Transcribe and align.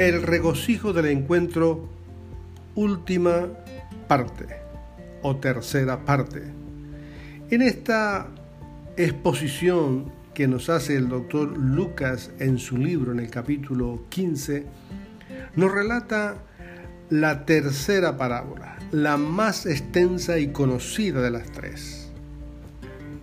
El 0.00 0.22
regocijo 0.22 0.94
del 0.94 1.04
encuentro, 1.08 1.86
última 2.74 3.48
parte 4.08 4.46
o 5.20 5.36
tercera 5.36 6.06
parte. 6.06 6.42
En 7.50 7.60
esta 7.60 8.28
exposición 8.96 10.10
que 10.32 10.48
nos 10.48 10.70
hace 10.70 10.96
el 10.96 11.10
doctor 11.10 11.54
Lucas 11.54 12.30
en 12.38 12.56
su 12.56 12.78
libro, 12.78 13.12
en 13.12 13.20
el 13.20 13.28
capítulo 13.28 14.06
15, 14.08 14.64
nos 15.56 15.70
relata 15.70 16.36
la 17.10 17.44
tercera 17.44 18.16
parábola, 18.16 18.78
la 18.92 19.18
más 19.18 19.66
extensa 19.66 20.38
y 20.38 20.50
conocida 20.50 21.20
de 21.20 21.30
las 21.30 21.52
tres, 21.52 22.10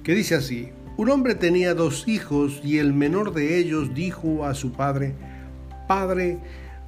que 0.03 0.14
dice 0.14 0.36
así, 0.36 0.69
un 0.95 1.09
hombre 1.09 1.34
tenía 1.34 1.73
dos 1.73 2.08
hijos 2.08 2.62
y 2.64 2.78
el 2.78 2.94
menor 2.94 3.34
de 3.34 3.58
ellos 3.58 3.95
dijo 3.95 4.45
a 4.45 4.53
su 4.53 4.73
padre, 4.73 5.16
Padre, 5.88 6.38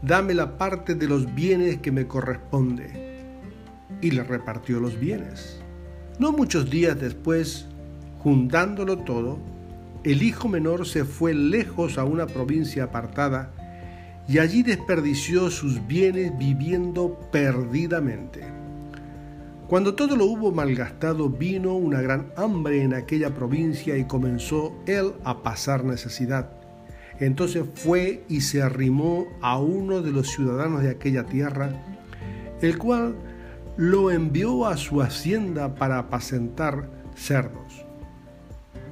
dame 0.01 0.33
la 0.33 0.57
parte 0.57 0.95
de 0.95 1.07
los 1.07 1.33
bienes 1.33 1.77
que 1.79 1.91
me 1.91 2.07
corresponde. 2.07 3.07
Y 4.01 4.11
le 4.11 4.23
repartió 4.23 4.79
los 4.79 4.99
bienes. 4.99 5.59
No 6.19 6.31
muchos 6.31 6.69
días 6.69 6.99
después, 6.99 7.67
juntándolo 8.19 8.99
todo, 8.99 9.39
el 10.03 10.23
hijo 10.23 10.47
menor 10.47 10.85
se 10.87 11.03
fue 11.03 11.33
lejos 11.33 11.97
a 11.97 12.05
una 12.05 12.27
provincia 12.27 12.85
apartada 12.85 13.51
y 14.27 14.37
allí 14.37 14.63
desperdició 14.63 15.49
sus 15.49 15.85
bienes 15.87 16.37
viviendo 16.37 17.19
perdidamente. 17.31 18.43
Cuando 19.67 19.95
todo 19.95 20.15
lo 20.15 20.25
hubo 20.25 20.51
malgastado, 20.51 21.29
vino 21.29 21.75
una 21.75 22.01
gran 22.01 22.31
hambre 22.35 22.81
en 22.83 22.93
aquella 22.93 23.33
provincia 23.33 23.97
y 23.97 24.05
comenzó 24.05 24.73
él 24.87 25.13
a 25.23 25.43
pasar 25.43 25.83
necesidad. 25.83 26.58
Entonces 27.19 27.65
fue 27.75 28.23
y 28.29 28.41
se 28.41 28.61
arrimó 28.61 29.27
a 29.41 29.59
uno 29.59 30.01
de 30.01 30.11
los 30.11 30.29
ciudadanos 30.29 30.83
de 30.83 30.89
aquella 30.89 31.25
tierra, 31.25 31.71
el 32.61 32.77
cual 32.77 33.15
lo 33.77 34.11
envió 34.11 34.65
a 34.65 34.77
su 34.77 35.01
hacienda 35.01 35.75
para 35.75 35.99
apacentar 35.99 36.89
cerdos. 37.15 37.85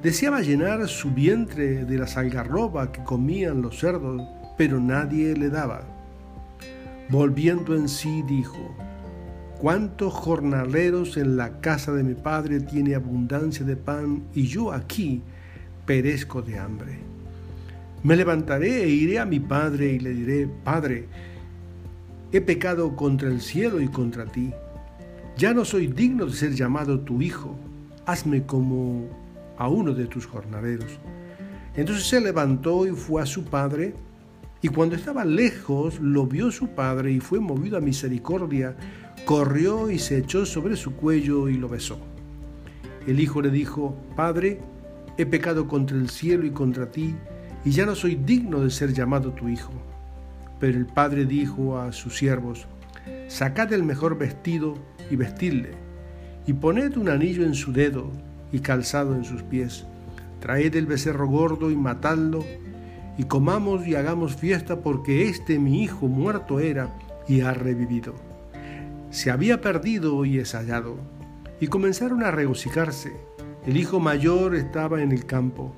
Deseaba 0.02 0.40
llenar 0.42 0.86
su 0.88 1.10
vientre 1.10 1.84
de 1.84 1.98
las 1.98 2.16
algarroba 2.16 2.92
que 2.92 3.02
comían 3.02 3.62
los 3.62 3.78
cerdos, 3.78 4.22
pero 4.56 4.78
nadie 4.78 5.34
le 5.36 5.48
daba. 5.48 5.82
Volviendo 7.10 7.74
en 7.74 7.88
sí, 7.88 8.22
dijo, 8.28 8.76
¿Cuántos 9.58 10.14
jornaleros 10.14 11.16
en 11.16 11.36
la 11.36 11.60
casa 11.60 11.92
de 11.92 12.04
mi 12.04 12.14
padre 12.14 12.60
tiene 12.60 12.94
abundancia 12.94 13.66
de 13.66 13.74
pan 13.74 14.22
y 14.32 14.46
yo 14.46 14.70
aquí 14.70 15.20
perezco 15.84 16.42
de 16.42 16.58
hambre? 16.60 17.07
Me 18.02 18.14
levantaré 18.14 18.84
e 18.84 18.88
iré 18.88 19.18
a 19.18 19.24
mi 19.24 19.40
padre 19.40 19.92
y 19.92 19.98
le 19.98 20.14
diré, 20.14 20.48
Padre, 20.64 21.08
he 22.32 22.40
pecado 22.40 22.94
contra 22.94 23.28
el 23.28 23.40
cielo 23.40 23.80
y 23.80 23.88
contra 23.88 24.26
ti. 24.26 24.52
Ya 25.36 25.52
no 25.52 25.64
soy 25.64 25.88
digno 25.88 26.26
de 26.26 26.32
ser 26.32 26.54
llamado 26.54 27.00
tu 27.00 27.20
hijo. 27.20 27.56
Hazme 28.06 28.44
como 28.44 29.08
a 29.56 29.68
uno 29.68 29.92
de 29.94 30.06
tus 30.06 30.26
jornaleros. 30.26 30.98
Entonces 31.74 32.06
se 32.06 32.20
levantó 32.20 32.86
y 32.86 32.90
fue 32.90 33.22
a 33.22 33.26
su 33.26 33.44
padre, 33.44 33.94
y 34.62 34.68
cuando 34.68 34.96
estaba 34.96 35.24
lejos 35.24 36.00
lo 36.00 36.26
vio 36.26 36.50
su 36.50 36.68
padre 36.68 37.12
y 37.12 37.20
fue 37.20 37.38
movido 37.38 37.76
a 37.76 37.80
misericordia, 37.80 38.76
corrió 39.24 39.90
y 39.90 39.98
se 39.98 40.18
echó 40.18 40.46
sobre 40.46 40.76
su 40.76 40.94
cuello 40.94 41.48
y 41.48 41.54
lo 41.54 41.68
besó. 41.68 41.98
El 43.06 43.20
hijo 43.20 43.42
le 43.42 43.50
dijo, 43.50 43.96
Padre, 44.16 44.60
he 45.16 45.26
pecado 45.26 45.68
contra 45.68 45.96
el 45.96 46.08
cielo 46.08 46.46
y 46.46 46.50
contra 46.50 46.90
ti, 46.90 47.14
y 47.64 47.70
ya 47.70 47.86
no 47.86 47.94
soy 47.94 48.14
digno 48.16 48.60
de 48.60 48.70
ser 48.70 48.92
llamado 48.92 49.32
tu 49.32 49.48
hijo. 49.48 49.72
Pero 50.60 50.78
el 50.78 50.86
padre 50.86 51.24
dijo 51.24 51.78
a 51.78 51.92
sus 51.92 52.16
siervos, 52.16 52.66
Sacad 53.28 53.72
el 53.72 53.82
mejor 53.82 54.18
vestido 54.18 54.74
y 55.10 55.16
vestidle, 55.16 55.72
y 56.46 56.52
poned 56.52 56.96
un 56.96 57.08
anillo 57.08 57.44
en 57.44 57.54
su 57.54 57.72
dedo 57.72 58.10
y 58.52 58.60
calzado 58.60 59.14
en 59.14 59.24
sus 59.24 59.42
pies. 59.42 59.86
Traed 60.40 60.74
el 60.76 60.86
becerro 60.86 61.28
gordo 61.28 61.70
y 61.70 61.76
matadlo, 61.76 62.44
y 63.16 63.24
comamos 63.24 63.86
y 63.86 63.96
hagamos 63.96 64.36
fiesta 64.36 64.80
porque 64.80 65.28
este 65.28 65.58
mi 65.58 65.82
hijo 65.82 66.06
muerto 66.06 66.60
era 66.60 66.94
y 67.26 67.40
ha 67.40 67.52
revivido. 67.52 68.14
Se 69.10 69.30
había 69.30 69.60
perdido 69.60 70.24
y 70.24 70.38
es 70.38 70.54
hallado. 70.54 70.96
Y 71.60 71.66
comenzaron 71.66 72.22
a 72.22 72.30
regocijarse. 72.30 73.12
El 73.66 73.76
hijo 73.76 73.98
mayor 73.98 74.54
estaba 74.54 75.02
en 75.02 75.10
el 75.10 75.26
campo 75.26 75.74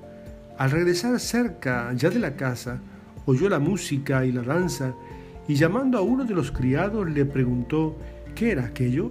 al 0.60 0.70
regresar 0.70 1.18
cerca 1.20 1.90
ya 1.94 2.10
de 2.10 2.18
la 2.18 2.36
casa, 2.36 2.82
oyó 3.24 3.48
la 3.48 3.58
música 3.58 4.26
y 4.26 4.30
la 4.30 4.42
danza, 4.42 4.92
y 5.48 5.54
llamando 5.54 5.96
a 5.96 6.02
uno 6.02 6.26
de 6.26 6.34
los 6.34 6.52
criados 6.52 7.08
le 7.08 7.24
preguntó 7.24 7.96
qué 8.34 8.52
era 8.52 8.66
aquello. 8.66 9.10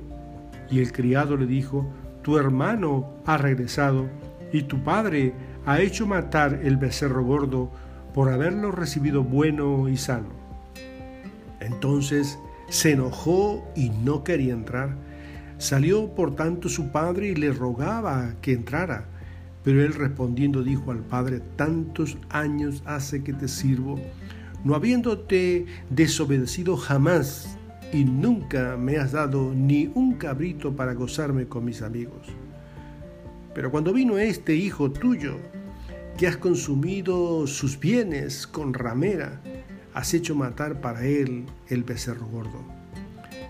Y 0.69 0.77
el 0.77 0.91
criado 0.91 1.38
le 1.38 1.47
dijo, 1.47 1.91
tu 2.21 2.38
hermano 2.38 3.15
ha 3.25 3.39
regresado, 3.39 4.07
y 4.53 4.61
tu 4.61 4.83
padre 4.83 5.33
ha 5.65 5.81
hecho 5.81 6.05
matar 6.05 6.59
el 6.61 6.77
becerro 6.77 7.23
gordo 7.23 7.71
por 8.13 8.29
haberlo 8.29 8.71
recibido 8.71 9.23
bueno 9.23 9.89
y 9.89 9.97
sano. 9.97 10.29
Entonces 11.61 12.38
se 12.67 12.91
enojó 12.91 13.67
y 13.75 13.89
no 13.89 14.23
quería 14.23 14.53
entrar. 14.53 14.95
Salió 15.57 16.13
por 16.13 16.35
tanto 16.35 16.69
su 16.69 16.91
padre 16.91 17.29
y 17.29 17.35
le 17.35 17.51
rogaba 17.51 18.35
que 18.39 18.53
entrara. 18.53 19.07
Pero 19.63 19.83
él 19.83 19.93
respondiendo 19.93 20.63
dijo 20.63 20.91
al 20.91 20.99
padre, 20.99 21.41
tantos 21.55 22.17
años 22.29 22.81
hace 22.85 23.23
que 23.23 23.33
te 23.33 23.47
sirvo, 23.47 23.99
no 24.63 24.75
habiéndote 24.75 25.65
desobedecido 25.89 26.77
jamás, 26.77 27.57
y 27.91 28.05
nunca 28.05 28.77
me 28.77 28.97
has 28.97 29.13
dado 29.13 29.53
ni 29.53 29.91
un 29.95 30.13
cabrito 30.13 30.75
para 30.75 30.93
gozarme 30.93 31.47
con 31.47 31.65
mis 31.65 31.81
amigos. 31.81 32.27
Pero 33.53 33.71
cuando 33.71 33.93
vino 33.93 34.17
este 34.17 34.55
hijo 34.55 34.91
tuyo, 34.91 35.37
que 36.17 36.27
has 36.27 36.37
consumido 36.37 37.47
sus 37.47 37.79
bienes 37.79 38.45
con 38.45 38.73
ramera, 38.73 39.41
has 39.93 40.13
hecho 40.13 40.35
matar 40.35 40.81
para 40.81 41.05
él 41.05 41.45
el 41.67 41.83
becerro 41.83 42.27
gordo. 42.27 42.63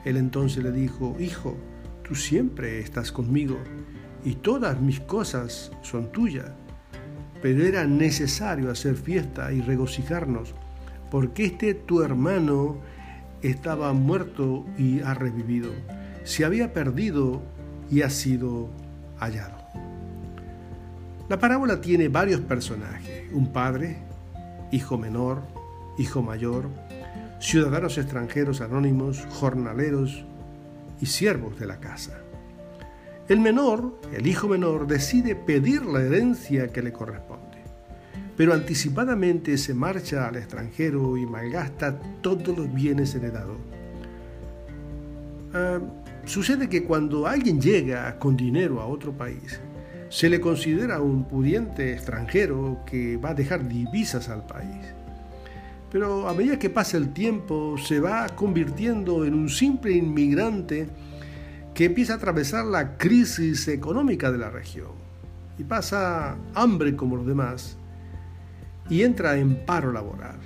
Él 0.06 0.18
entonces 0.18 0.64
le 0.64 0.72
dijo, 0.72 1.18
Hijo, 1.20 1.58
tú 2.04 2.16
siempre 2.16 2.80
estás 2.80 3.12
conmigo 3.12 3.58
y 4.24 4.36
todas 4.36 4.80
mis 4.80 5.00
cosas 5.00 5.72
son 5.82 6.12
tuyas. 6.12 6.48
Pero 7.42 7.64
era 7.64 7.86
necesario 7.86 8.70
hacer 8.70 8.96
fiesta 8.96 9.52
y 9.54 9.62
regocijarnos, 9.62 10.54
porque 11.10 11.46
este 11.46 11.74
tu 11.74 12.02
hermano 12.02 12.78
estaba 13.42 13.94
muerto 13.94 14.66
y 14.78 15.00
ha 15.02 15.14
revivido, 15.14 15.72
se 16.24 16.44
había 16.44 16.74
perdido 16.74 17.42
y 17.90 18.02
ha 18.02 18.10
sido 18.10 18.70
hallado. 19.20 19.58
La 21.30 21.40
parábola 21.40 21.80
tiene 21.80 22.10
varios 22.10 22.42
personajes, 22.42 23.32
un 23.32 23.54
padre, 23.54 23.98
hijo 24.72 24.98
menor, 24.98 25.44
hijo 25.98 26.22
mayor, 26.22 26.66
ciudadanos 27.40 27.98
extranjeros 27.98 28.62
anónimos, 28.62 29.26
jornaleros 29.30 30.26
y 31.00 31.06
siervos 31.06 31.58
de 31.60 31.68
la 31.68 31.80
casa. 31.80 32.20
El 33.30 33.42
menor, 33.42 33.94
el 34.12 34.26
hijo 34.26 34.48
menor, 34.48 34.88
decide 34.88 35.36
pedir 35.36 35.86
la 35.86 36.02
herencia 36.02 36.70
que 36.70 36.82
le 36.82 36.92
corresponde, 36.92 37.60
pero 38.36 38.56
anticipadamente 38.56 39.56
se 39.60 39.76
marcha 39.76 40.28
al 40.28 40.38
extranjero 40.38 41.16
y 41.16 41.28
malgasta 41.28 42.00
todos 42.22 42.58
los 42.58 42.74
bienes 42.74 43.14
heredados. 43.14 43.58
Ah, 45.54 45.80
sucede 46.26 46.70
que 46.70 46.84
cuando 46.84 47.28
alguien 47.28 47.62
llega 47.62 48.18
con 48.18 48.36
dinero 48.36 48.82
a 48.82 48.88
otro 48.88 49.12
país, 49.12 49.60
se 50.10 50.28
le 50.28 50.42
considera 50.42 51.00
un 51.00 51.24
pudiente 51.26 51.94
extranjero 51.94 52.80
que 52.84 53.18
va 53.18 53.30
a 53.30 53.36
dejar 53.36 53.68
divisas 53.68 54.28
al 54.30 54.44
país. 54.48 54.88
Pero 55.92 56.28
a 56.28 56.34
medida 56.34 56.58
que 56.58 56.72
pasa 56.72 56.98
el 56.98 57.14
tiempo 57.14 57.78
se 57.78 58.00
va 58.00 58.28
convirtiendo 58.30 59.24
en 59.24 59.36
un 59.36 59.50
simple 59.50 59.92
inmigrante 59.92 60.88
que 61.74 61.86
empieza 61.86 62.14
a 62.14 62.18
atravesar 62.18 62.66
la 62.66 62.98
crisis 62.98 63.68
económica 63.68 64.32
de 64.32 64.38
la 64.38 64.50
región 64.50 64.92
y 65.58 65.64
pasa 65.64 66.38
hambre 66.54 66.96
como 66.96 67.16
los 67.18 67.28
demás 67.28 67.78
y 68.90 69.04
entra 69.04 69.38
en 69.38 69.66
paro 69.66 69.92
laboral. 69.92 70.38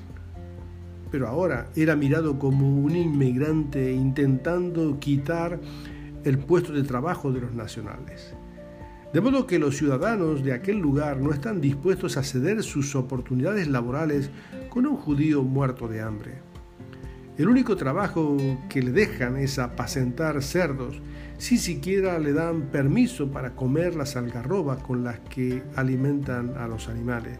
Pero 1.12 1.28
ahora 1.28 1.68
era 1.76 1.96
mirado 1.96 2.40
como 2.40 2.82
un 2.82 2.96
inmigrante 2.96 3.94
intentando 3.94 5.00
quitar 5.00 5.60
el 6.24 6.40
puesto 6.40 6.74
de 6.74 6.84
trabajo 6.84 7.32
de 7.32 7.42
los 7.42 7.54
nacionales. 7.54 8.34
De 9.14 9.22
modo 9.22 9.46
que 9.46 9.60
los 9.60 9.78
ciudadanos 9.78 10.44
de 10.44 10.54
aquel 10.54 10.80
lugar 10.80 11.18
no 11.22 11.32
están 11.32 11.62
dispuestos 11.62 12.18
a 12.18 12.24
ceder 12.24 12.64
sus 12.64 12.96
oportunidades 12.96 13.68
laborales 13.68 14.32
con 14.70 14.88
un 14.88 14.98
judío 14.98 15.44
muerto 15.44 15.88
de 15.88 16.02
hambre. 16.02 16.42
El 17.38 17.48
único 17.48 17.76
trabajo 17.76 18.38
que 18.70 18.82
le 18.82 18.92
dejan 18.92 19.38
es 19.38 19.60
apacentar 19.60 20.42
cerdos, 20.42 21.00
si 21.44 21.58
siquiera 21.58 22.18
le 22.20 22.32
dan 22.32 22.70
permiso 22.72 23.30
para 23.30 23.54
comer 23.54 23.98
las 23.98 24.16
algarrobas 24.16 24.82
con 24.82 25.04
las 25.04 25.20
que 25.20 25.62
alimentan 25.76 26.54
a 26.56 26.70
los 26.70 26.88
animales. 26.88 27.38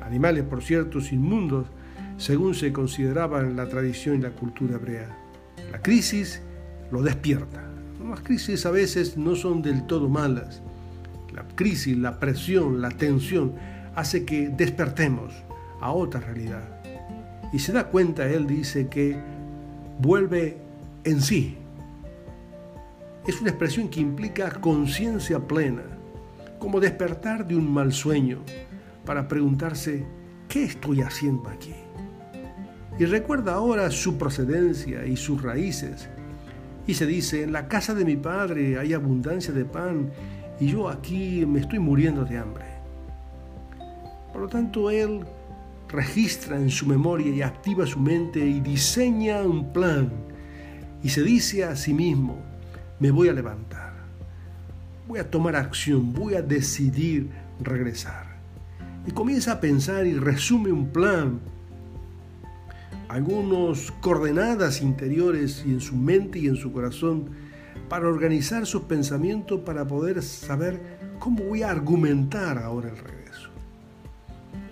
Animales, 0.00 0.44
por 0.44 0.62
cierto, 0.62 0.98
inmundos, 1.12 1.66
según 2.16 2.54
se 2.54 2.72
consideraba 2.72 3.40
en 3.40 3.54
la 3.54 3.68
tradición 3.68 4.16
y 4.16 4.22
la 4.22 4.30
cultura 4.30 4.76
hebrea. 4.76 5.14
La 5.70 5.82
crisis 5.82 6.40
lo 6.90 7.02
despierta. 7.02 7.62
Las 8.08 8.22
crisis 8.22 8.64
a 8.64 8.70
veces 8.70 9.18
no 9.18 9.36
son 9.36 9.60
del 9.60 9.86
todo 9.86 10.08
malas. 10.08 10.62
La 11.34 11.46
crisis, 11.54 11.98
la 11.98 12.18
presión, 12.18 12.80
la 12.80 12.88
tensión 12.88 13.52
hace 13.94 14.24
que 14.24 14.48
despertemos 14.48 15.34
a 15.82 15.92
otra 15.92 16.20
realidad. 16.20 16.80
Y 17.52 17.58
se 17.58 17.72
da 17.72 17.88
cuenta, 17.88 18.26
él 18.26 18.46
dice 18.46 18.88
que 18.88 19.18
vuelve 20.00 20.56
en 21.04 21.20
sí. 21.20 21.58
Es 23.26 23.40
una 23.40 23.50
expresión 23.50 23.88
que 23.88 24.00
implica 24.00 24.50
conciencia 24.50 25.38
plena, 25.46 25.82
como 26.58 26.80
despertar 26.80 27.46
de 27.46 27.54
un 27.54 27.70
mal 27.70 27.92
sueño 27.92 28.42
para 29.04 29.28
preguntarse, 29.28 30.06
¿qué 30.48 30.64
estoy 30.64 31.02
haciendo 31.02 31.48
aquí? 31.48 31.74
Y 32.98 33.04
recuerda 33.04 33.54
ahora 33.54 33.90
su 33.90 34.16
procedencia 34.16 35.04
y 35.04 35.16
sus 35.16 35.42
raíces 35.42 36.08
y 36.86 36.94
se 36.94 37.06
dice, 37.06 37.42
en 37.42 37.52
la 37.52 37.68
casa 37.68 37.94
de 37.94 38.04
mi 38.04 38.16
padre 38.16 38.78
hay 38.78 38.94
abundancia 38.94 39.52
de 39.52 39.64
pan 39.64 40.10
y 40.58 40.68
yo 40.68 40.88
aquí 40.88 41.44
me 41.46 41.60
estoy 41.60 41.78
muriendo 41.78 42.24
de 42.24 42.38
hambre. 42.38 42.64
Por 44.32 44.42
lo 44.42 44.48
tanto, 44.48 44.90
él 44.90 45.24
registra 45.88 46.56
en 46.56 46.70
su 46.70 46.86
memoria 46.86 47.30
y 47.30 47.42
activa 47.42 47.86
su 47.86 48.00
mente 48.00 48.38
y 48.40 48.60
diseña 48.60 49.42
un 49.42 49.72
plan 49.72 50.10
y 51.02 51.10
se 51.10 51.22
dice 51.22 51.64
a 51.64 51.76
sí 51.76 51.92
mismo, 51.92 52.49
me 53.00 53.10
voy 53.10 53.28
a 53.28 53.32
levantar, 53.32 53.92
voy 55.08 55.18
a 55.18 55.28
tomar 55.28 55.56
acción, 55.56 56.12
voy 56.12 56.34
a 56.34 56.42
decidir 56.42 57.28
regresar. 57.60 58.38
Y 59.06 59.10
comienza 59.10 59.52
a 59.52 59.60
pensar 59.60 60.06
y 60.06 60.14
resume 60.14 60.70
un 60.70 60.90
plan 60.90 61.40
algunos 63.10 63.90
coordenadas 64.00 64.82
interiores 64.82 65.64
y 65.66 65.72
en 65.72 65.80
su 65.80 65.96
mente 65.96 66.38
y 66.38 66.46
en 66.46 66.54
su 66.54 66.72
corazón 66.72 67.30
para 67.88 68.06
organizar 68.06 68.66
sus 68.66 68.82
pensamientos 68.82 69.62
para 69.62 69.84
poder 69.84 70.22
saber 70.22 70.80
cómo 71.18 71.42
voy 71.42 71.64
a 71.64 71.70
argumentar 71.70 72.56
ahora 72.58 72.88
el 72.88 72.96
regreso. 72.96 73.50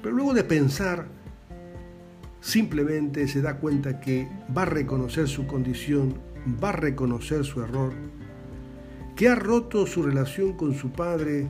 Pero 0.01 0.15
luego 0.15 0.35
de 0.35 0.45
pensar, 0.45 1.07
simplemente 2.41 3.27
se 3.27 3.43
da 3.43 3.57
cuenta 3.57 3.99
que 3.99 4.29
va 4.57 4.63
a 4.63 4.67
reconocer 4.67 5.27
su 5.27 5.49
condición, 5.49 6.15
va 6.63 6.69
a 6.69 6.73
reconocer 6.73 7.45
su 7.45 7.61
error, 7.61 7.93
que 9.19 9.29
ha 9.29 9.35
roto 9.35 9.85
su 9.85 10.05
relación 10.05 10.53
con 10.53 10.75
su 10.75 10.93
padre 10.93 11.49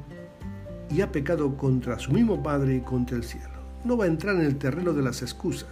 y 0.91 1.03
ha 1.03 1.12
pecado 1.12 1.55
contra 1.59 1.99
su 1.99 2.12
mismo 2.12 2.43
padre 2.43 2.76
y 2.76 2.81
contra 2.81 3.15
el 3.15 3.25
cielo. 3.25 3.61
No 3.85 3.94
va 3.99 4.06
a 4.06 4.09
entrar 4.09 4.37
en 4.37 4.47
el 4.47 4.56
terreno 4.56 4.94
de 4.94 5.03
las 5.03 5.20
excusas 5.20 5.69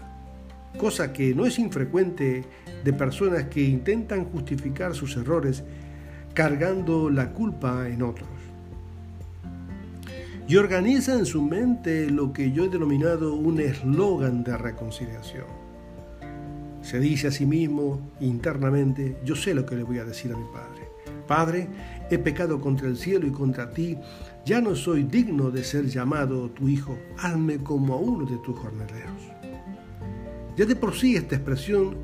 cosa 0.76 1.14
que 1.14 1.34
no 1.34 1.46
es 1.46 1.58
infrecuente 1.58 2.44
de 2.84 2.92
personas 2.92 3.44
que 3.44 3.62
intentan 3.62 4.26
justificar 4.26 4.94
sus 4.94 5.16
errores 5.16 5.64
cargando 6.34 7.08
la 7.08 7.32
culpa 7.32 7.88
en 7.88 8.02
otros. 8.02 8.28
Y 10.46 10.56
organiza 10.56 11.14
en 11.14 11.24
su 11.24 11.40
mente 11.40 12.10
lo 12.10 12.30
que 12.30 12.52
yo 12.52 12.66
he 12.66 12.68
denominado 12.68 13.34
un 13.34 13.58
eslogan 13.58 14.44
de 14.44 14.58
reconciliación. 14.58 15.46
Se 16.82 17.00
dice 17.00 17.28
a 17.28 17.30
sí 17.30 17.46
mismo 17.46 18.12
internamente, 18.20 19.16
yo 19.24 19.34
sé 19.34 19.54
lo 19.54 19.64
que 19.64 19.76
le 19.76 19.82
voy 19.82 19.98
a 19.98 20.04
decir 20.04 20.30
a 20.30 20.36
mi 20.36 20.44
Padre. 20.52 20.95
Padre, 21.26 21.68
he 22.10 22.18
pecado 22.18 22.60
contra 22.60 22.86
el 22.88 22.96
cielo 22.96 23.26
y 23.26 23.32
contra 23.32 23.70
ti, 23.70 23.98
ya 24.44 24.60
no 24.60 24.74
soy 24.76 25.02
digno 25.02 25.50
de 25.50 25.64
ser 25.64 25.86
llamado 25.86 26.50
tu 26.50 26.68
hijo, 26.68 26.96
hazme 27.18 27.58
como 27.58 27.94
a 27.94 27.98
uno 27.98 28.24
de 28.24 28.38
tus 28.38 28.58
jornaleros. 28.58 29.32
Ya 30.56 30.64
de 30.64 30.76
por 30.76 30.94
sí 30.94 31.16
esta 31.16 31.36
expresión 31.36 31.96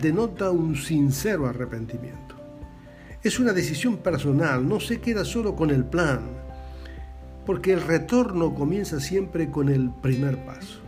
denota 0.00 0.50
un 0.50 0.76
sincero 0.76 1.46
arrepentimiento. 1.46 2.34
Es 3.22 3.40
una 3.40 3.52
decisión 3.52 3.98
personal, 3.98 4.68
no 4.68 4.78
se 4.78 5.00
queda 5.00 5.24
solo 5.24 5.56
con 5.56 5.70
el 5.70 5.84
plan, 5.84 6.20
porque 7.44 7.72
el 7.72 7.82
retorno 7.82 8.54
comienza 8.54 9.00
siempre 9.00 9.50
con 9.50 9.68
el 9.68 9.90
primer 9.90 10.44
paso. 10.44 10.80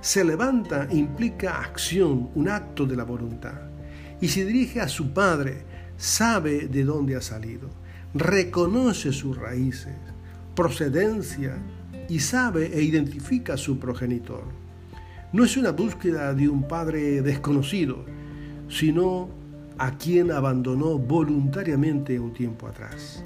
Se 0.00 0.24
levanta 0.24 0.86
implica 0.90 1.60
acción, 1.60 2.30
un 2.34 2.48
acto 2.48 2.86
de 2.86 2.96
la 2.96 3.04
voluntad, 3.04 3.54
y 4.20 4.28
se 4.28 4.44
dirige 4.44 4.80
a 4.80 4.88
su 4.88 5.12
padre, 5.12 5.64
sabe 5.96 6.68
de 6.68 6.84
dónde 6.84 7.16
ha 7.16 7.20
salido, 7.20 7.68
reconoce 8.14 9.12
sus 9.12 9.36
raíces, 9.36 9.96
procedencia 10.54 11.58
y 12.08 12.20
sabe 12.20 12.76
e 12.76 12.82
identifica 12.82 13.54
a 13.54 13.58
su 13.58 13.78
progenitor 13.78 14.44
no 15.36 15.44
es 15.44 15.56
una 15.56 15.72
búsqueda 15.72 16.32
de 16.32 16.48
un 16.48 16.66
padre 16.66 17.20
desconocido, 17.20 18.04
sino 18.68 19.28
a 19.76 19.98
quien 19.98 20.30
abandonó 20.30 20.98
voluntariamente 20.98 22.18
un 22.18 22.32
tiempo 22.32 22.66
atrás. 22.66 23.24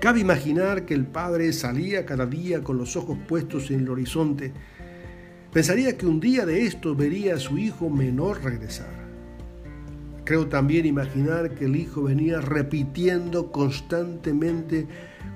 Cabe 0.00 0.20
imaginar 0.20 0.86
que 0.86 0.94
el 0.94 1.06
padre 1.06 1.52
salía 1.52 2.06
cada 2.06 2.24
día 2.24 2.62
con 2.62 2.78
los 2.78 2.96
ojos 2.96 3.18
puestos 3.28 3.70
en 3.70 3.80
el 3.80 3.90
horizonte. 3.90 4.52
Pensaría 5.52 5.98
que 5.98 6.06
un 6.06 6.20
día 6.20 6.46
de 6.46 6.64
esto 6.64 6.94
vería 6.94 7.34
a 7.34 7.38
su 7.40 7.58
hijo 7.58 7.90
menor 7.90 8.42
regresar. 8.42 9.03
Creo 10.24 10.48
también 10.48 10.86
imaginar 10.86 11.50
que 11.54 11.66
el 11.66 11.76
hijo 11.76 12.04
venía 12.04 12.40
repitiendo 12.40 13.52
constantemente 13.52 14.86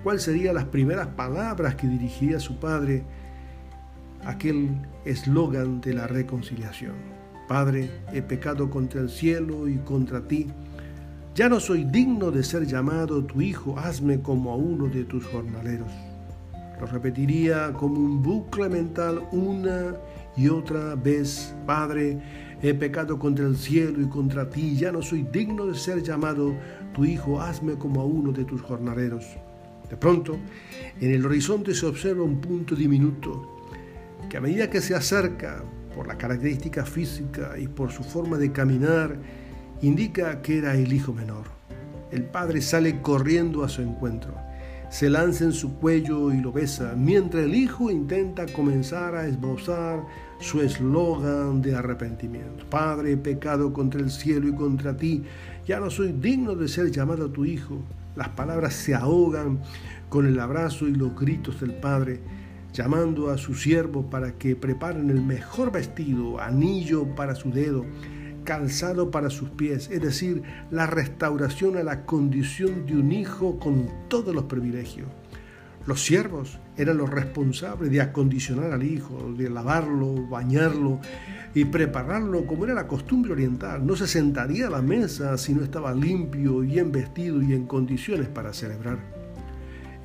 cuáles 0.03 0.23
serían 0.23 0.55
las 0.55 0.65
primeras 0.65 1.09
palabras 1.09 1.75
que 1.75 1.87
dirigía 1.87 2.41
su 2.41 2.59
padre 2.59 3.05
aquel 4.25 4.71
eslogan 5.05 5.81
de 5.81 5.95
la 5.95 6.07
reconciliación. 6.07 6.95
Padre, 7.49 7.91
he 8.13 8.23
pecado 8.23 8.71
contra 8.71 9.01
el 9.01 9.11
cielo 9.11 9.69
y 9.69 9.77
contra 9.79 10.27
ti. 10.27 10.47
Ya 11.35 11.49
no 11.49 11.61
soy 11.61 11.85
digno 11.85 12.31
de 12.31 12.43
ser 12.43 12.67
llamado 12.67 13.25
tu 13.25 13.41
hijo, 13.41 13.79
hazme 13.79 14.21
como 14.21 14.53
a 14.53 14.57
uno 14.57 14.87
de 14.87 15.05
tus 15.05 15.25
jornaleros. 15.27 15.91
Lo 16.81 16.87
repetiría 16.87 17.73
como 17.73 17.97
un 17.97 18.23
bucle 18.23 18.69
mental 18.69 19.23
una 19.33 19.95
y 20.39 20.49
otra 20.49 20.95
vez. 20.95 21.55
Padre, 21.67 22.19
he 22.63 22.73
pecado 22.75 23.19
contra 23.19 23.47
el 23.47 23.57
cielo 23.57 24.01
y 24.01 24.09
contra 24.09 24.49
ti, 24.49 24.77
ya 24.77 24.93
no 24.93 25.03
soy 25.03 25.23
digno 25.23 25.67
de 25.67 25.75
ser 25.75 26.03
llamado 26.03 26.55
tu 26.95 27.05
hijo, 27.05 27.41
hazme 27.41 27.75
como 27.75 28.01
a 28.01 28.05
uno 28.05 28.33
de 28.33 28.45
tus 28.45 28.63
jornaleros. 28.63 29.27
De 29.91 29.97
pronto, 29.97 30.39
en 31.01 31.13
el 31.13 31.27
horizonte 31.27 31.75
se 31.75 31.87
observa 31.87 32.23
un 32.23 32.41
punto 32.41 32.75
diminuto 32.75 33.57
que 34.29 34.37
a 34.37 34.41
medida 34.41 34.71
que 34.71 34.81
se 34.81 34.95
acerca, 34.95 35.65
por 35.95 36.07
la 36.07 36.19
característica 36.19 36.85
física 36.85 37.59
y 37.59 37.67
por 37.67 37.91
su 37.91 38.05
forma 38.05 38.37
de 38.37 38.53
caminar, 38.53 39.17
indica 39.83 40.43
que 40.43 40.59
era 40.59 40.75
el 40.75 40.93
hijo 40.93 41.13
menor. 41.13 41.47
El 42.13 42.25
padre 42.25 42.61
sale 42.61 43.01
corriendo 43.01 43.65
a 43.65 43.69
su 43.69 43.83
encuentro, 43.83 44.35
se 44.91 45.11
lanza 45.11 45.45
en 45.45 45.53
su 45.53 45.75
cuello 45.75 46.33
y 46.33 46.41
lo 46.41 46.53
besa, 46.53 46.95
mientras 46.97 47.45
el 47.45 47.55
hijo 47.55 47.91
intenta 47.91 48.47
comenzar 48.47 49.15
a 49.15 49.27
esbozar 49.27 50.05
su 50.41 50.61
eslogan 50.61 51.61
de 51.61 51.75
arrepentimiento. 51.75 52.65
Padre, 52.71 53.13
he 53.13 53.17
pecado 53.17 53.73
contra 53.73 54.01
el 54.01 54.11
cielo 54.11 54.49
y 54.49 54.55
contra 54.55 54.97
ti, 54.97 55.25
ya 55.67 55.81
no 55.81 55.91
soy 55.91 56.13
digno 56.13 56.55
de 56.55 56.69
ser 56.69 56.91
llamado 56.91 57.31
tu 57.31 57.45
hijo. 57.45 57.79
Las 58.17 58.31
palabras 58.31 58.75
se 58.75 58.95
ahogan 58.95 59.61
con 60.09 60.27
el 60.27 60.41
abrazo 60.41 60.89
y 60.89 60.95
los 60.95 61.15
gritos 61.15 61.61
del 61.61 61.75
padre 61.75 62.21
llamando 62.73 63.31
a 63.31 63.39
su 63.39 63.55
siervo 63.55 64.09
para 64.09 64.33
que 64.33 64.55
preparen 64.55 65.11
el 65.11 65.23
mejor 65.23 65.73
vestido, 65.73 66.41
anillo 66.41 67.15
para 67.15 67.35
su 67.35 67.51
dedo, 67.51 67.85
calzado 68.49 69.11
para 69.11 69.29
sus 69.29 69.51
pies, 69.51 69.91
es 69.93 70.01
decir, 70.01 70.43
la 70.71 70.87
restauración 70.87 71.77
a 71.77 71.83
la 71.83 72.07
condición 72.07 72.87
de 72.87 72.97
un 72.97 73.13
hijo 73.13 73.59
con 73.59 73.91
todos 74.09 74.35
los 74.35 74.45
privilegios. 74.45 75.07
Los 75.85 76.03
siervos 76.03 76.59
eran 76.79 76.97
los 76.97 77.11
responsables 77.11 77.91
de 77.91 78.01
acondicionar 78.01 78.73
al 78.73 78.85
hijo, 78.85 79.35
de 79.37 79.51
lavarlo, 79.51 80.27
bañarlo 80.29 80.99
y 81.55 81.67
prepararlo 81.67 82.47
como 82.47 82.65
era 82.65 82.73
la 82.73 82.87
costumbre 82.87 83.33
oriental. 83.33 83.87
No 83.87 83.97
se 83.97 84.07
sentaría 84.07 84.69
a 84.69 84.71
la 84.71 84.81
mesa 84.81 85.37
si 85.37 85.53
no 85.53 85.63
estaba 85.63 85.93
limpio, 85.93 86.61
bien 86.61 86.91
vestido 86.91 87.43
y 87.43 87.53
en 87.53 87.67
condiciones 87.67 88.29
para 88.29 88.55
celebrar. 88.55 88.97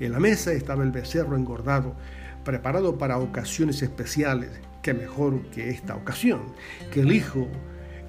En 0.02 0.12
la 0.12 0.20
mesa 0.20 0.52
estaba 0.52 0.84
el 0.84 0.92
becerro 0.92 1.38
engordado, 1.38 1.96
preparado 2.44 2.98
para 2.98 3.20
ocasiones 3.20 3.82
especiales. 3.82 4.50
Qué 4.82 4.94
mejor 4.94 5.44
que 5.44 5.70
esta 5.70 5.96
ocasión, 5.96 6.42
que 6.92 7.00
el 7.00 7.14
hijo 7.14 7.48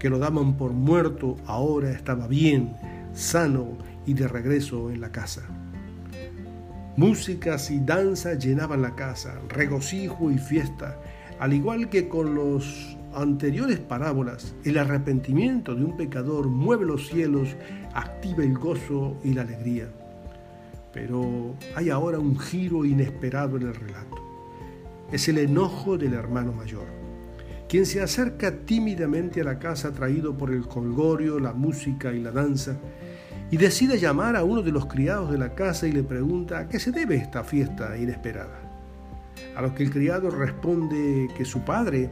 que 0.04 0.10
lo 0.10 0.18
daban 0.18 0.58
por 0.58 0.74
muerto 0.74 1.36
ahora 1.46 1.90
estaba 1.90 2.28
bien, 2.28 2.76
sano 3.14 3.78
y 4.04 4.12
de 4.12 4.28
regreso 4.28 4.90
en 4.90 5.00
la 5.00 5.10
casa. 5.10 5.40
Músicas 6.98 7.70
y 7.70 7.80
danza 7.80 8.34
llenaban 8.34 8.82
la 8.82 8.96
casa, 8.96 9.40
regocijo 9.48 10.30
y 10.30 10.36
fiesta, 10.36 11.00
al 11.40 11.54
igual 11.54 11.88
que 11.88 12.06
con 12.06 12.34
los 12.34 12.98
anteriores 13.14 13.78
parábolas, 13.78 14.54
el 14.64 14.76
arrepentimiento 14.76 15.74
de 15.74 15.86
un 15.86 15.96
pecador 15.96 16.48
mueve 16.48 16.84
los 16.84 17.08
cielos, 17.08 17.56
activa 17.94 18.44
el 18.44 18.58
gozo 18.58 19.16
y 19.24 19.32
la 19.32 19.40
alegría. 19.40 19.88
Pero 20.92 21.54
hay 21.76 21.88
ahora 21.88 22.18
un 22.18 22.38
giro 22.38 22.84
inesperado 22.84 23.56
en 23.56 23.68
el 23.68 23.74
relato. 23.74 24.16
Es 25.10 25.30
el 25.30 25.38
enojo 25.38 25.96
del 25.96 26.12
hermano 26.12 26.52
mayor, 26.52 27.03
quien 27.74 27.86
se 27.86 28.00
acerca 28.00 28.52
tímidamente 28.52 29.40
a 29.40 29.44
la 29.44 29.58
casa 29.58 29.90
traído 29.90 30.38
por 30.38 30.52
el 30.52 30.64
colgorio, 30.68 31.40
la 31.40 31.52
música 31.52 32.12
y 32.12 32.20
la 32.20 32.30
danza, 32.30 32.76
y 33.50 33.56
decide 33.56 33.98
llamar 33.98 34.36
a 34.36 34.44
uno 34.44 34.62
de 34.62 34.70
los 34.70 34.86
criados 34.86 35.28
de 35.32 35.38
la 35.38 35.56
casa 35.56 35.88
y 35.88 35.90
le 35.90 36.04
pregunta 36.04 36.60
a 36.60 36.68
qué 36.68 36.78
se 36.78 36.92
debe 36.92 37.16
esta 37.16 37.42
fiesta 37.42 37.98
inesperada. 37.98 38.60
A 39.56 39.62
lo 39.62 39.74
que 39.74 39.82
el 39.82 39.90
criado 39.90 40.30
responde 40.30 41.28
que 41.36 41.44
su 41.44 41.62
padre 41.64 42.10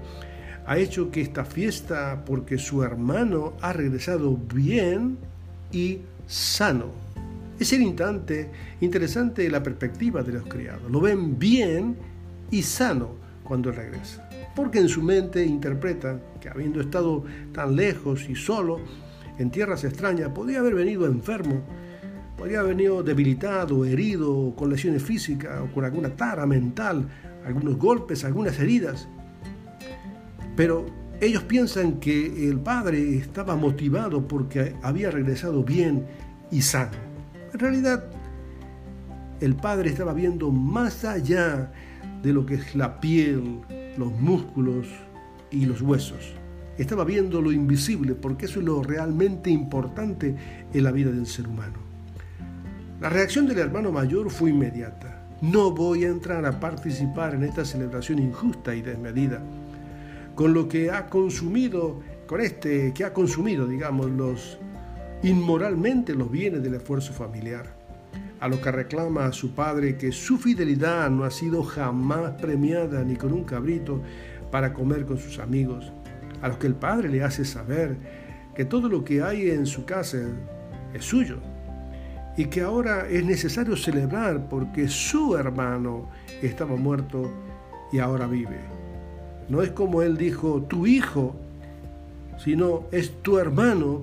ha 0.66 0.78
hecho 0.78 1.12
que 1.12 1.21
esta 1.21 1.45
fiesta 1.45 2.25
porque 2.26 2.59
su 2.59 2.83
hermano 2.83 3.52
ha 3.61 3.73
regresado 3.73 4.37
bien 4.37 5.16
y 5.71 6.00
sano. 6.26 6.87
Es 7.61 7.73
el 7.73 7.83
instante 7.83 8.50
interesante 8.81 9.49
la 9.49 9.62
perspectiva 9.62 10.25
de 10.25 10.33
los 10.33 10.42
criados. 10.42 10.90
Lo 10.90 11.00
ven 11.00 11.38
bien 11.38 11.97
y 12.50 12.64
sano 12.64 13.11
cuando 13.45 13.71
regresa. 13.71 14.32
Porque 14.54 14.78
en 14.78 14.88
su 14.88 15.02
mente 15.02 15.44
interpretan 15.44 16.21
que 16.40 16.49
habiendo 16.49 16.80
estado 16.80 17.25
tan 17.52 17.75
lejos 17.75 18.28
y 18.28 18.35
solo, 18.35 18.80
en 19.38 19.50
tierras 19.50 19.85
extrañas, 19.85 20.28
podía 20.30 20.61
haber 20.61 20.75
venido 20.75 21.06
enfermo, 21.06 21.62
podría 22.37 22.61
haber 22.61 22.76
venido 22.76 23.02
debilitado, 23.02 23.85
herido, 23.85 24.54
con 24.56 24.68
lesiones 24.68 25.02
físicas 25.02 25.61
o 25.61 25.73
con 25.73 25.85
alguna 25.85 26.11
tara 26.11 26.47
mental, 26.47 27.09
algunos 27.47 27.76
golpes, 27.78 28.25
algunas 28.25 28.59
heridas. 28.59 29.09
Pero 30.54 30.87
ellos 31.21 31.44
piensan 31.44 32.00
que 32.00 32.49
el 32.49 32.59
padre 32.59 33.16
estaba 33.16 33.56
motivado 33.56 34.26
porque 34.26 34.75
había 34.82 35.11
regresado 35.11 35.62
bien 35.64 36.04
y 36.50 36.62
sano. 36.62 36.99
En 37.52 37.59
realidad, 37.59 38.04
el 39.40 39.54
padre 39.54 39.90
estaba 39.90 40.12
viendo 40.12 40.50
más 40.50 41.04
allá 41.04 41.73
de 42.23 42.32
lo 42.32 42.44
que 42.44 42.54
es 42.54 42.75
la 42.75 43.00
piel, 43.00 43.61
los 43.97 44.13
músculos 44.13 44.87
y 45.51 45.67
los 45.67 45.83
huesos 45.83 46.35
estaba 46.79 47.05
viendo 47.05 47.41
lo 47.41 47.53
invisible, 47.53 48.15
porque 48.15 48.47
eso 48.47 48.61
es 48.61 48.67
lo 48.67 48.83
realmente 48.83 49.51
importante 49.51 50.35
en 50.73 50.85
la 50.85 50.91
vida 50.91 51.11
del 51.11 51.27
ser 51.27 51.47
humano. 51.47 51.79
La 53.01 53.09
reacción 53.09 53.47
del 53.47 53.59
hermano 53.59 53.93
mayor 53.93 54.31
fue 54.31 54.51
inmediata. 54.51 55.27
No 55.41 55.73
voy 55.73 56.05
a 56.05 56.09
entrar 56.09 56.47
a 56.47 56.61
participar 56.61 57.35
en 57.35 57.45
esta 57.45 57.65
celebración 57.65 58.21
injusta 58.21 58.75
y 58.75 58.83
desmedida, 58.83 59.43
con 60.35 60.55
lo 60.55 60.69
que 60.69 60.91
ha 60.91 61.07
consumido, 61.07 62.01
con 62.27 62.41
este 62.41 62.93
que 62.95 63.05
ha 63.05 63.13
consumido, 63.13 63.67
digamos, 63.67 64.11
los 64.11 64.59
inmoralmente 65.23 66.15
los 66.15 66.31
bienes 66.31 66.63
del 66.63 66.75
esfuerzo 66.75 67.13
familiar. 67.13 67.82
A 68.43 68.49
lo 68.49 68.61
que 68.61 68.73
reclama 68.73 69.27
a 69.27 69.33
su 69.33 69.55
padre 69.55 69.97
que 69.97 70.11
su 70.11 70.37
fidelidad 70.37 71.09
no 71.11 71.23
ha 71.23 71.31
sido 71.31 71.63
jamás 71.63 72.33
premiada 72.41 73.05
ni 73.05 73.15
con 73.15 73.33
un 73.33 73.45
cabrito 73.45 74.03
para 74.51 74.75
comer 74.75 75.07
con 75.07 75.17
sus 75.17 75.39
amigos, 75.39 75.93
a 76.43 76.49
los 76.49 76.57
que 76.57 76.67
el 76.67 76.75
Padre 76.75 77.09
le 77.09 77.23
hace 77.23 77.45
saber 77.45 77.97
que 78.57 78.65
todo 78.65 78.89
lo 78.89 79.05
que 79.05 79.23
hay 79.23 79.49
en 79.51 79.65
su 79.65 79.85
casa 79.85 80.19
es 80.93 81.05
suyo 81.05 81.39
y 82.37 82.47
que 82.47 82.63
ahora 82.63 83.07
es 83.09 83.25
necesario 83.25 83.77
celebrar 83.77 84.49
porque 84.49 84.89
su 84.89 85.37
hermano 85.37 86.09
estaba 86.43 86.75
muerto 86.75 87.31
y 87.93 88.01
ahora 88.01 88.27
vive. 88.27 88.59
No 89.49 89.63
es 89.63 89.71
como 89.71 90.03
él 90.03 90.17
dijo, 90.17 90.63
tu 90.63 90.89
hijo, 90.89 91.37
sino 92.39 92.89
es 92.91 93.23
tu 93.23 93.39
hermano 93.39 94.03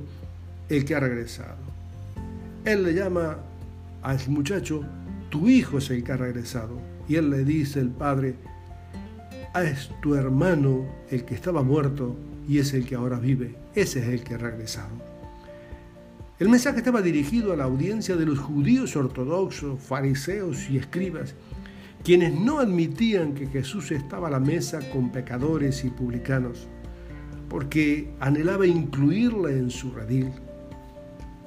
el 0.70 0.86
que 0.86 0.96
ha 0.96 1.02
regresado. 1.02 1.58
Él 2.64 2.86
le 2.86 2.94
llama 2.94 3.49
al 4.02 4.20
muchacho, 4.30 4.84
tu 5.30 5.48
hijo 5.48 5.78
es 5.78 5.90
el 5.90 6.04
que 6.04 6.12
ha 6.12 6.18
regresado. 6.18 6.80
Y 7.08 7.16
él 7.16 7.30
le 7.30 7.44
dice, 7.44 7.80
el 7.80 7.90
padre, 7.90 8.36
ah, 9.54 9.64
es 9.64 9.90
tu 10.02 10.16
hermano 10.16 10.86
el 11.10 11.26
que 11.26 11.36
estaba 11.36 11.64
muerto 11.64 12.16
y 12.48 12.60
es 12.60 12.74
el 12.74 12.86
que 12.86 12.96
ahora 12.96 13.20
vive, 13.20 13.56
ese 13.76 14.00
es 14.00 14.08
el 14.08 14.24
que 14.24 14.36
ha 14.36 14.38
regresado. 14.38 14.90
El 16.40 16.50
mensaje 16.50 16.78
estaba 16.78 17.02
dirigido 17.02 17.52
a 17.52 17.58
la 17.58 17.66
audiencia 17.66 18.16
de 18.16 18.26
los 18.26 18.40
judíos 18.40 18.96
ortodoxos, 18.96 19.82
fariseos 19.82 20.70
y 20.70 20.78
escribas, 20.78 21.36
quienes 22.04 22.34
no 22.34 22.60
admitían 22.60 23.34
que 23.34 23.48
Jesús 23.48 23.92
estaba 23.92 24.30
a 24.30 24.32
la 24.32 24.40
mesa 24.40 24.80
con 24.92 25.12
pecadores 25.12 25.84
y 25.84 25.90
publicanos, 25.90 26.68
porque 27.50 28.14
anhelaba 28.22 28.66
incluirle 28.66 29.58
en 29.58 29.70
su 29.70 29.92
redil, 29.92 30.32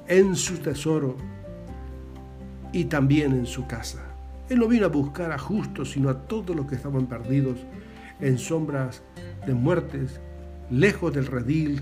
en 0.07 0.35
su 0.35 0.57
tesoro 0.59 1.17
y 2.73 2.85
también 2.85 3.31
en 3.31 3.45
su 3.45 3.65
casa. 3.65 3.99
Él 4.49 4.59
no 4.59 4.67
vino 4.67 4.85
a 4.85 4.89
buscar 4.89 5.31
a 5.31 5.37
justos, 5.37 5.91
sino 5.91 6.09
a 6.09 6.19
todos 6.27 6.53
los 6.55 6.65
que 6.65 6.75
estaban 6.75 7.05
perdidos 7.05 7.59
en 8.19 8.37
sombras 8.37 9.01
de 9.47 9.53
muertes 9.53 10.19
lejos 10.69 11.13
del 11.13 11.27
redil, 11.27 11.81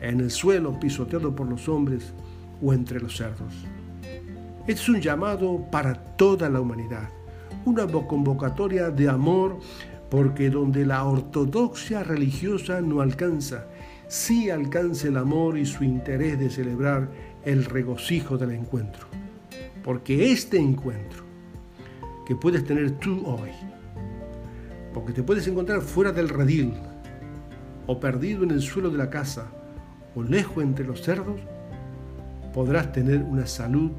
en 0.00 0.20
el 0.20 0.30
suelo 0.30 0.78
pisoteado 0.78 1.34
por 1.34 1.48
los 1.48 1.68
hombres 1.68 2.12
o 2.62 2.72
entre 2.72 3.00
los 3.00 3.16
cerdos. 3.16 3.54
Este 4.66 4.72
es 4.72 4.88
un 4.88 5.00
llamado 5.00 5.64
para 5.70 5.94
toda 5.94 6.50
la 6.50 6.60
humanidad, 6.60 7.08
una 7.64 7.86
convocatoria 7.86 8.90
de 8.90 9.08
amor 9.08 9.58
porque 10.10 10.50
donde 10.50 10.86
la 10.86 11.04
ortodoxia 11.04 12.02
religiosa 12.02 12.80
no 12.80 13.00
alcanza, 13.00 13.66
sí 14.08 14.50
alcanza 14.50 15.08
el 15.08 15.16
amor 15.16 15.58
y 15.58 15.66
su 15.66 15.84
interés 15.84 16.38
de 16.38 16.50
celebrar 16.50 17.08
el 17.44 17.64
regocijo 17.64 18.38
del 18.38 18.52
encuentro. 18.52 19.06
Porque 19.82 20.32
este 20.32 20.58
encuentro 20.58 21.24
que 22.26 22.34
puedes 22.34 22.64
tener 22.64 22.92
tú 22.92 23.22
hoy, 23.24 23.50
porque 24.92 25.12
te 25.12 25.22
puedes 25.22 25.46
encontrar 25.46 25.80
fuera 25.80 26.12
del 26.12 26.28
redil, 26.28 26.74
o 27.86 27.98
perdido 27.98 28.44
en 28.44 28.50
el 28.50 28.60
suelo 28.60 28.90
de 28.90 28.98
la 28.98 29.10
casa 29.10 29.50
o 30.14 30.22
lejos 30.22 30.62
entre 30.62 30.84
los 30.84 31.02
cerdos, 31.02 31.40
podrás 32.52 32.92
tener 32.92 33.22
una 33.22 33.46
salud 33.46 33.92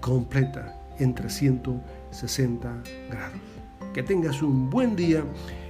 completa 0.00 0.74
en 0.98 1.14
360 1.14 2.82
grados. 3.10 3.40
Que 3.94 4.02
tengas 4.02 4.42
un 4.42 4.68
buen 4.68 4.96
día 4.96 5.22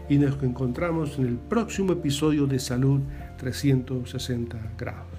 y 0.08 0.18
nos 0.18 0.42
encontramos 0.42 1.18
en 1.18 1.26
el 1.26 1.36
próximo 1.36 1.92
episodio 1.92 2.46
de 2.46 2.58
Salud 2.58 3.00
360 3.38 4.58
grados. 4.78 5.15